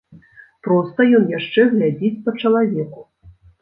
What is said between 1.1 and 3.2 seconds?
ён яшчэ глядзіць па чалавеку.